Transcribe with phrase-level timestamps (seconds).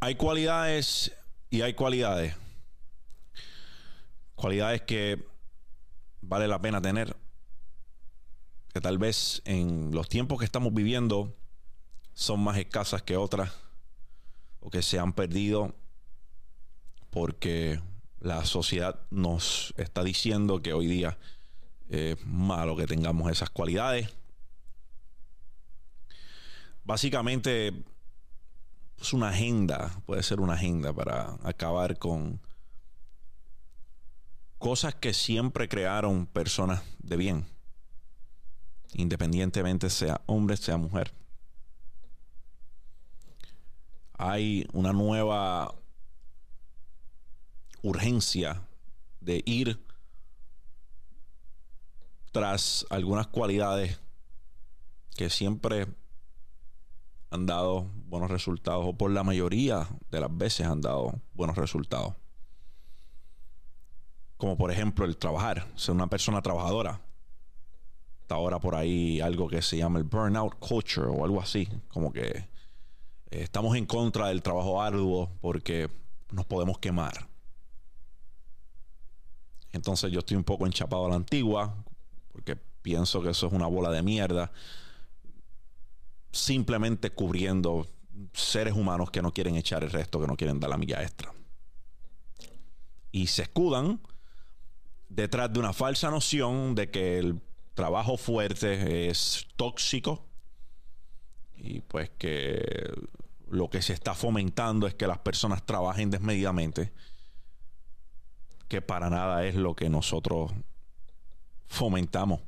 [0.00, 1.12] Hay cualidades
[1.50, 2.36] y hay cualidades.
[4.36, 5.26] Cualidades que
[6.20, 7.16] vale la pena tener.
[8.72, 11.34] Que tal vez en los tiempos que estamos viviendo
[12.14, 13.52] son más escasas que otras.
[14.60, 15.74] O que se han perdido
[17.10, 17.80] porque
[18.20, 21.18] la sociedad nos está diciendo que hoy día
[21.88, 24.08] es malo que tengamos esas cualidades.
[26.84, 27.72] Básicamente
[29.00, 32.40] es una agenda, puede ser una agenda para acabar con
[34.58, 37.46] cosas que siempre crearon personas de bien,
[38.94, 41.12] independientemente sea hombre, sea mujer.
[44.14, 45.74] Hay una nueva
[47.82, 48.66] urgencia
[49.20, 49.80] de ir
[52.32, 54.00] tras algunas cualidades
[55.16, 55.86] que siempre
[57.30, 62.14] han dado buenos resultados o por la mayoría de las veces han dado buenos resultados.
[64.36, 67.00] Como por ejemplo el trabajar, ser una persona trabajadora.
[68.22, 72.12] Está ahora por ahí algo que se llama el burnout culture o algo así, como
[72.12, 72.46] que eh,
[73.30, 75.88] estamos en contra del trabajo arduo porque
[76.30, 77.28] nos podemos quemar.
[79.72, 81.74] Entonces yo estoy un poco enchapado a la antigua
[82.32, 84.50] porque pienso que eso es una bola de mierda
[86.30, 87.86] simplemente cubriendo
[88.32, 91.32] seres humanos que no quieren echar el resto, que no quieren dar la milla extra.
[93.12, 94.00] Y se escudan
[95.08, 97.40] detrás de una falsa noción de que el
[97.74, 100.26] trabajo fuerte es tóxico
[101.56, 102.92] y pues que
[103.50, 106.92] lo que se está fomentando es que las personas trabajen desmedidamente,
[108.68, 110.52] que para nada es lo que nosotros
[111.66, 112.40] fomentamos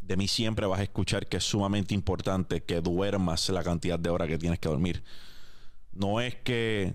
[0.00, 4.10] de mí siempre vas a escuchar que es sumamente importante que duermas la cantidad de
[4.10, 5.02] horas que tienes que dormir.
[5.92, 6.94] No es que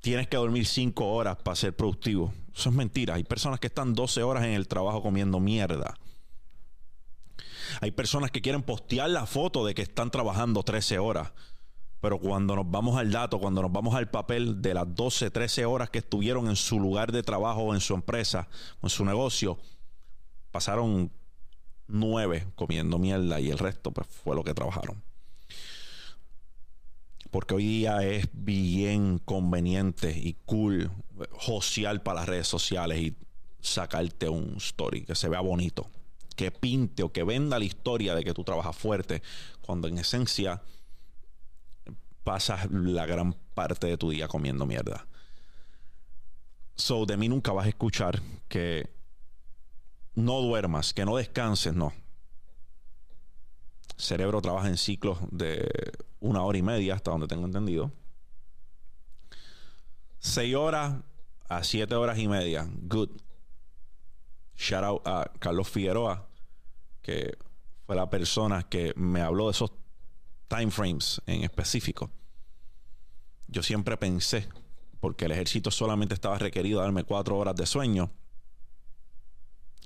[0.00, 2.32] tienes que dormir 5 horas para ser productivo.
[2.54, 3.14] Eso es mentira.
[3.14, 5.94] Hay personas que están 12 horas en el trabajo comiendo mierda.
[7.80, 11.32] Hay personas que quieren postear la foto de que están trabajando 13 horas.
[12.00, 15.64] Pero cuando nos vamos al dato, cuando nos vamos al papel de las 12, 13
[15.66, 18.48] horas que estuvieron en su lugar de trabajo en su empresa
[18.82, 19.58] en su negocio,
[20.52, 21.10] pasaron
[21.88, 25.02] nueve comiendo mierda y el resto pues fue lo que trabajaron.
[27.30, 30.90] Porque hoy día es bien conveniente y cool
[31.40, 33.16] social para las redes sociales y
[33.60, 35.90] sacarte un story que se vea bonito,
[36.36, 39.22] que pinte o que venda la historia de que tú trabajas fuerte,
[39.60, 40.62] cuando en esencia
[42.24, 45.06] pasas la gran parte de tu día comiendo mierda.
[46.76, 48.97] So, de mí nunca vas a escuchar que
[50.18, 51.92] no duermas, que no descanses, no.
[53.96, 55.68] Cerebro trabaja en ciclos de
[56.20, 57.92] una hora y media, hasta donde tengo entendido.
[60.18, 60.96] Seis horas
[61.48, 62.68] a siete horas y media.
[62.68, 63.10] Good.
[64.56, 66.28] Shout out a Carlos Figueroa,
[67.00, 67.38] que
[67.86, 69.70] fue la persona que me habló de esos
[70.48, 72.10] time frames en específico.
[73.46, 74.48] Yo siempre pensé,
[74.98, 78.10] porque el ejército solamente estaba requerido darme cuatro horas de sueño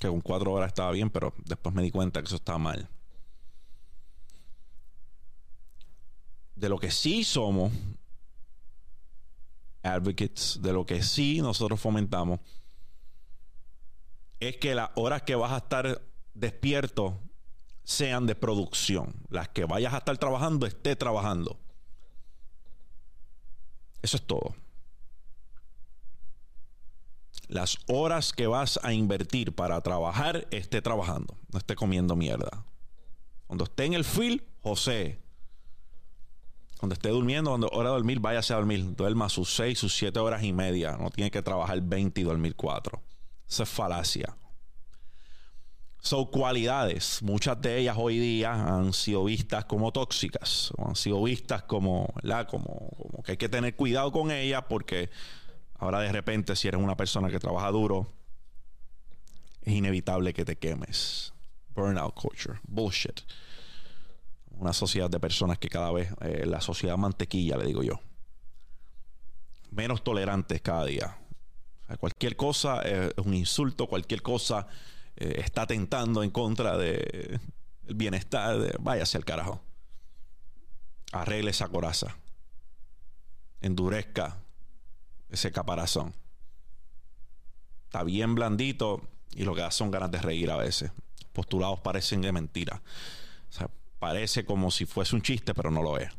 [0.03, 2.89] que con cuatro horas estaba bien, pero después me di cuenta que eso estaba mal.
[6.57, 7.73] De lo que sí somos
[9.85, 12.41] advocates, de lo que sí nosotros fomentamos,
[14.41, 16.03] es que las horas que vas a estar
[16.35, 17.21] despierto
[17.85, 19.15] sean de producción.
[19.29, 21.61] Las que vayas a estar trabajando, esté trabajando.
[24.03, 24.57] Eso es todo
[27.53, 32.65] las horas que vas a invertir para trabajar, esté trabajando, no esté comiendo mierda.
[33.47, 35.21] Cuando esté en el field, José.
[36.79, 38.97] Cuando esté durmiendo, cuando hora de dormir, váyase a dormir.
[38.97, 40.97] Duerma sus 6, sus 7 horas y media.
[40.97, 43.01] No tiene que trabajar 20 y dormir 4.
[43.49, 44.35] Esa es falacia.
[46.01, 47.23] Son cualidades.
[47.23, 50.73] Muchas de ellas hoy día han sido vistas como tóxicas.
[50.79, 52.13] O han sido vistas como,
[52.49, 55.11] como, como que hay que tener cuidado con ellas porque
[55.83, 58.07] Ahora de repente, si eres una persona que trabaja duro,
[59.63, 61.35] es inevitable que te quemes.
[61.75, 62.61] Burnout culture.
[62.63, 63.23] Bullshit.
[64.53, 67.99] Una sociedad de personas que cada vez, eh, la sociedad mantequilla, le digo yo.
[69.73, 71.19] Menos tolerantes cada día.
[71.99, 74.69] cualquier cosa es un insulto, cualquier cosa
[75.17, 77.41] eh, está tentando en contra del
[77.83, 78.81] de bienestar.
[78.81, 79.61] Váyase al carajo.
[81.11, 82.17] Arregle esa coraza.
[83.61, 84.43] Endurezca
[85.33, 86.15] ese caparazón.
[87.87, 89.03] Está bien blandito
[89.35, 90.93] y lo que da son ganas de reír a veces.
[91.33, 92.83] Postulados parecen de mentira.
[93.49, 96.11] O sea, parece como si fuese un chiste, pero no lo es.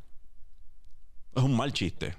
[1.35, 2.15] Es un mal chiste.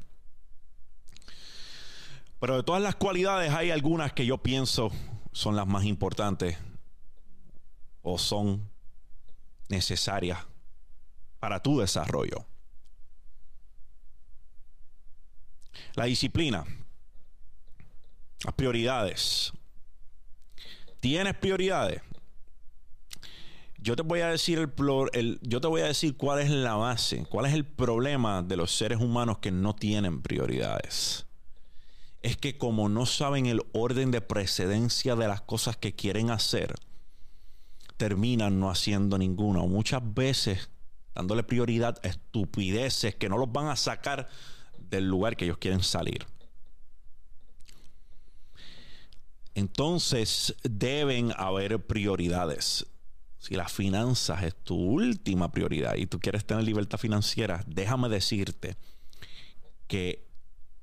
[2.39, 4.93] Pero de todas las cualidades hay algunas que yo pienso
[5.33, 6.57] son las más importantes
[8.03, 8.71] o son
[9.69, 10.39] necesarias
[11.41, 12.47] para tu desarrollo.
[15.95, 16.65] La disciplina,
[18.45, 19.53] las prioridades.
[21.01, 22.01] ¿Tienes prioridades?
[23.79, 24.73] Yo te voy a decir
[25.13, 28.57] el, yo te voy a decir cuál es la base, cuál es el problema de
[28.57, 31.27] los seres humanos que no tienen prioridades.
[32.23, 36.75] Es que como no saben el orden de precedencia de las cosas que quieren hacer,
[37.99, 39.61] terminan no haciendo ninguna.
[39.61, 40.71] O muchas veces
[41.15, 44.29] dándole prioridad a estupideces que no los van a sacar
[44.79, 46.27] del lugar que ellos quieren salir.
[49.55, 52.87] Entonces deben haber prioridades.
[53.39, 58.77] Si las finanzas es tu última prioridad y tú quieres tener libertad financiera, déjame decirte
[59.87, 60.27] que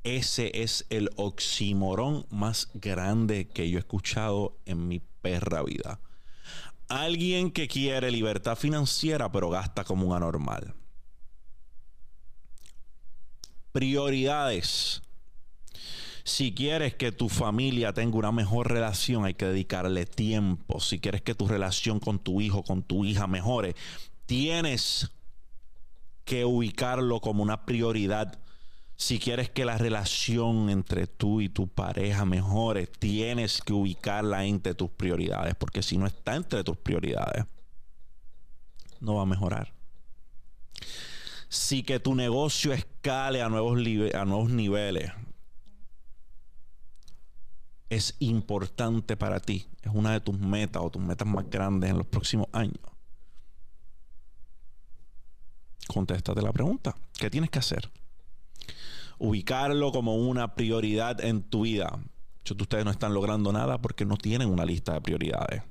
[0.03, 5.99] ese es el oximorón más grande que yo he escuchado en mi perra vida.
[6.87, 10.73] Alguien que quiere libertad financiera pero gasta como un anormal.
[13.71, 15.01] Prioridades.
[16.23, 20.79] Si quieres que tu familia tenga una mejor relación, hay que dedicarle tiempo.
[20.79, 23.75] Si quieres que tu relación con tu hijo, con tu hija mejore,
[24.25, 25.11] tienes
[26.25, 28.39] que ubicarlo como una prioridad.
[28.95, 34.75] Si quieres que la relación entre tú y tu pareja mejore, tienes que ubicarla entre
[34.75, 37.45] tus prioridades, porque si no está entre tus prioridades,
[38.99, 39.73] no va a mejorar.
[41.49, 43.77] Si que tu negocio escale a nuevos,
[44.13, 45.11] a nuevos niveles,
[47.91, 51.97] es importante para ti, es una de tus metas o tus metas más grandes en
[51.97, 52.79] los próximos años,
[55.87, 56.95] contéstate la pregunta.
[57.19, 57.91] ¿Qué tienes que hacer?
[59.19, 61.99] Ubicarlo como una prioridad en tu vida.
[62.37, 65.63] Muchos de ustedes no están logrando nada porque no tienen una lista de prioridades.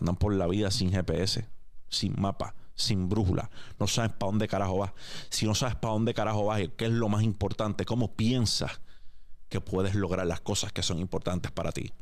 [0.00, 1.46] Andan por la vida sin GPS,
[1.90, 3.50] sin mapa, sin brújula.
[3.78, 4.92] No sabes para dónde carajo vas.
[5.28, 7.84] Si no sabes para dónde carajo vas, ¿qué es lo más importante?
[7.84, 8.80] ¿Cómo piensas
[9.48, 11.92] que puedes lograr las cosas que son importantes para ti.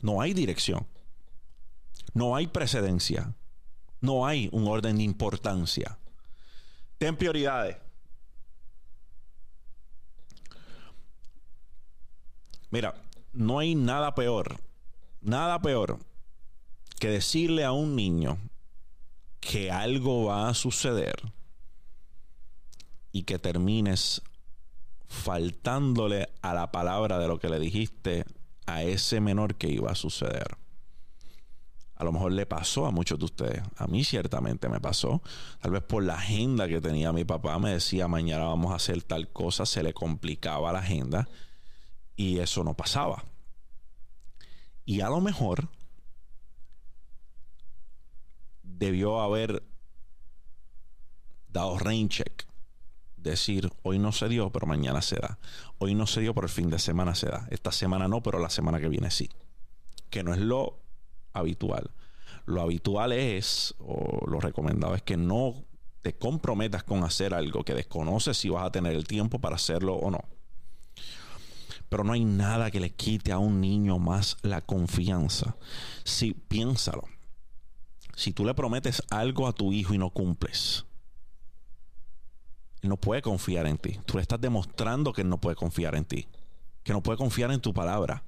[0.00, 0.86] No hay dirección.
[2.14, 3.34] No hay precedencia.
[4.00, 5.98] No hay un orden de importancia.
[6.98, 7.76] Ten prioridades.
[12.70, 12.94] Mira,
[13.32, 14.60] no hay nada peor,
[15.20, 15.98] nada peor
[16.98, 18.38] que decirle a un niño
[19.40, 21.14] que algo va a suceder
[23.12, 24.20] y que termines
[25.08, 28.24] faltándole a la palabra de lo que le dijiste
[28.66, 30.58] a ese menor que iba a suceder.
[31.96, 33.62] A lo mejor le pasó a muchos de ustedes.
[33.76, 35.20] A mí ciertamente me pasó.
[35.60, 39.02] Tal vez por la agenda que tenía mi papá me decía mañana vamos a hacer
[39.02, 41.28] tal cosa, se le complicaba la agenda
[42.14, 43.24] y eso no pasaba.
[44.84, 45.68] Y a lo mejor
[48.62, 49.64] debió haber
[51.48, 52.47] dado rain check
[53.22, 55.38] decir, hoy no se dio, pero mañana se da.
[55.78, 57.46] Hoy no se dio, pero el fin de semana se da.
[57.50, 59.28] Esta semana no, pero la semana que viene sí.
[60.10, 60.78] Que no es lo
[61.32, 61.90] habitual.
[62.46, 65.66] Lo habitual es, o lo recomendado es que no
[66.02, 69.94] te comprometas con hacer algo que desconoces si vas a tener el tiempo para hacerlo
[69.94, 70.24] o no.
[71.88, 75.56] Pero no hay nada que le quite a un niño más la confianza.
[76.04, 77.04] Si piénsalo.
[78.14, 80.84] Si tú le prometes algo a tu hijo y no cumples,
[82.82, 83.98] él no puede confiar en ti.
[84.06, 86.28] Tú le estás demostrando que él no puede confiar en ti.
[86.82, 88.24] Que no puede confiar en tu palabra.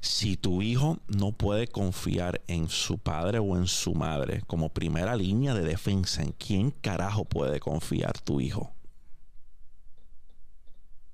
[0.00, 5.16] Si tu hijo no puede confiar en su padre o en su madre como primera
[5.16, 8.72] línea de defensa, ¿en quién carajo puede confiar tu hijo?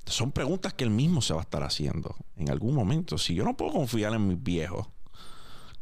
[0.06, 3.16] Son preguntas que él mismo se va a estar haciendo en algún momento.
[3.16, 4.88] Si yo no puedo confiar en mis viejos,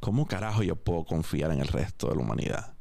[0.00, 2.77] ¿cómo carajo yo puedo confiar en el resto de la humanidad?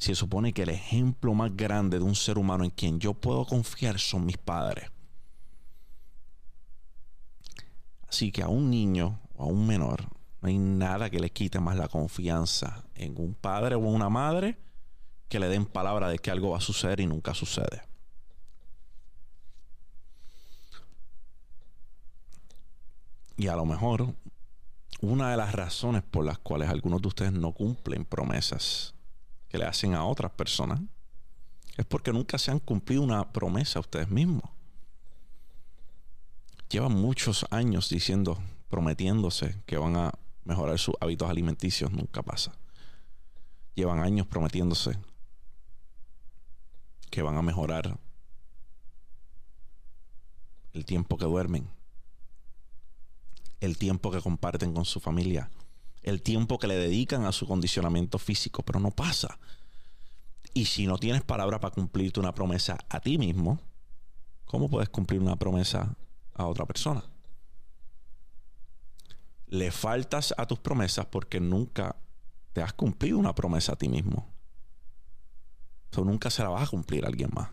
[0.00, 3.44] Se supone que el ejemplo más grande de un ser humano en quien yo puedo
[3.44, 4.90] confiar son mis padres.
[8.08, 10.06] Así que a un niño o a un menor
[10.40, 14.58] no hay nada que le quite más la confianza en un padre o una madre
[15.28, 17.82] que le den palabra de que algo va a suceder y nunca sucede.
[23.36, 24.14] Y a lo mejor
[25.02, 28.94] una de las razones por las cuales algunos de ustedes no cumplen promesas
[29.50, 30.80] que le hacen a otras personas
[31.76, 34.48] es porque nunca se han cumplido una promesa a ustedes mismos.
[36.68, 38.38] Llevan muchos años diciendo,
[38.68, 40.12] prometiéndose que van a
[40.44, 42.52] mejorar sus hábitos alimenticios, nunca pasa.
[43.74, 44.96] Llevan años prometiéndose
[47.10, 47.98] que van a mejorar
[50.72, 51.68] el tiempo que duermen,
[53.58, 55.50] el tiempo que comparten con su familia,
[56.02, 59.38] el tiempo que le dedican a su condicionamiento físico, pero no pasa.
[60.54, 63.60] Y si no tienes palabra para cumplirte una promesa a ti mismo,
[64.46, 65.96] ¿cómo puedes cumplir una promesa
[66.34, 67.04] a otra persona?
[69.46, 71.96] Le faltas a tus promesas porque nunca
[72.52, 74.28] te has cumplido una promesa a ti mismo.
[75.90, 77.50] Tú nunca se la vas a cumplir a alguien más.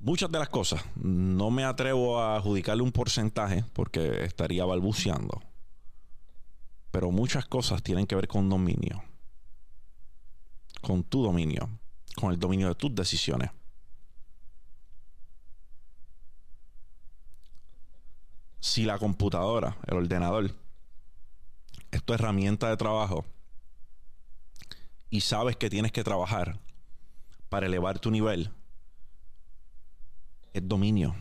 [0.00, 5.42] Muchas de las cosas no me atrevo a adjudicarle un porcentaje porque estaría balbuceando.
[6.92, 9.02] Pero muchas cosas tienen que ver con dominio.
[10.80, 11.68] Con tu dominio.
[12.14, 13.50] Con el dominio de tus decisiones.
[18.60, 20.54] Si la computadora, el ordenador,
[21.90, 23.24] es tu herramienta de trabajo
[25.10, 26.60] y sabes que tienes que trabajar
[27.48, 28.52] para elevar tu nivel,
[30.58, 31.14] es dominio.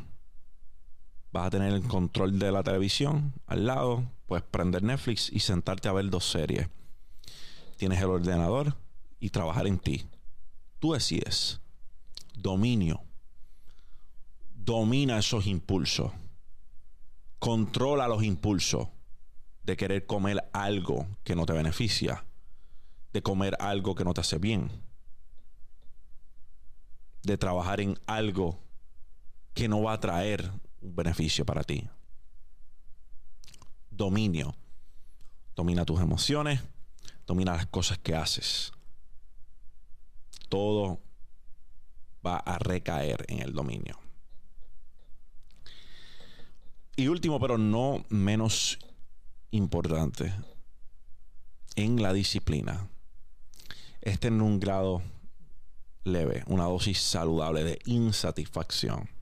[1.31, 5.87] Vas a tener el control de la televisión al lado, puedes prender Netflix y sentarte
[5.87, 6.69] a ver dos series.
[7.77, 8.75] Tienes el ordenador
[9.19, 10.07] y trabajar en ti.
[10.79, 11.59] Tú decides.
[12.33, 13.01] Dominio.
[14.53, 16.11] Domina esos impulsos.
[17.39, 18.87] Controla los impulsos
[19.63, 22.25] de querer comer algo que no te beneficia,
[23.13, 24.71] de comer algo que no te hace bien,
[27.23, 28.66] de trabajar en algo
[29.57, 31.83] que no va a traer un beneficio para ti.
[33.89, 34.55] Dominio.
[35.55, 36.61] Domina tus emociones,
[37.25, 38.71] domina las cosas que haces.
[40.47, 40.99] Todo
[42.23, 43.99] va a recaer en el dominio.
[46.95, 48.77] Y último, pero no menos
[49.49, 50.35] importante,
[51.75, 52.87] en la disciplina
[54.01, 55.01] es tener un grado
[56.03, 59.16] leve, una dosis saludable de insatisfacción.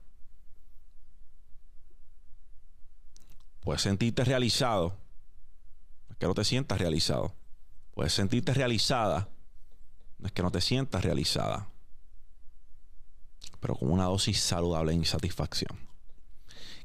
[3.66, 4.90] Puedes sentirte realizado,
[6.06, 7.34] no es que no te sientas realizado.
[7.94, 9.28] Puedes sentirte realizada,
[10.18, 11.68] no es que no te sientas realizada,
[13.58, 15.80] pero con una dosis saludable de insatisfacción.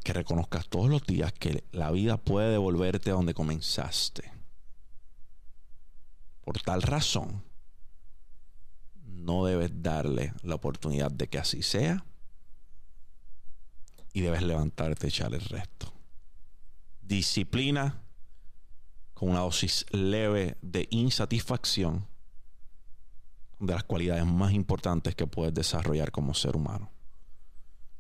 [0.04, 4.32] Que reconozcas todos los días que la vida puede devolverte a donde comenzaste.
[6.44, 7.44] Por tal razón,
[9.06, 12.04] no debes darle la oportunidad de que así sea
[14.14, 15.91] y debes levantarte y echar el resto
[17.02, 18.02] disciplina
[19.14, 22.08] con una dosis leve de insatisfacción
[23.60, 26.90] de las cualidades más importantes que puedes desarrollar como ser humano.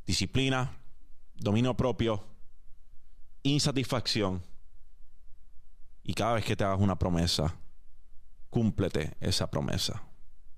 [0.06, 0.78] Disciplina,
[1.36, 2.24] dominio propio,
[3.44, 4.42] insatisfacción.
[6.04, 7.56] Y cada vez que te hagas una promesa,
[8.50, 10.02] cúmplete esa promesa.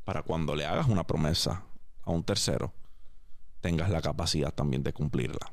[0.06, 1.66] Para cuando le hagas una promesa
[2.04, 2.74] a un tercero,
[3.60, 5.52] tengas la capacidad también de cumplirla.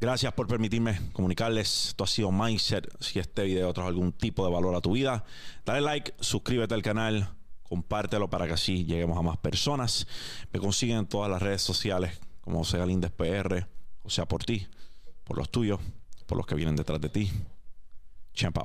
[0.00, 1.88] Gracias por permitirme comunicarles.
[1.88, 2.88] Esto ha sido Mindset.
[3.00, 5.24] Si este video trajo algún tipo de valor a tu vida,
[5.66, 10.06] dale like, suscríbete al canal, compártelo para que así lleguemos a más personas.
[10.52, 13.66] Me consiguen en todas las redes sociales como sea Lindes PR,
[14.02, 14.66] o sea por ti,
[15.22, 15.78] por los tuyos,
[16.26, 17.30] por los que vienen detrás de ti.
[18.32, 18.56] Champ